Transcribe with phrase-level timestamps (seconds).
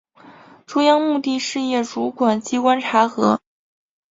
[0.65, 3.39] 中央目的事业主管机关查核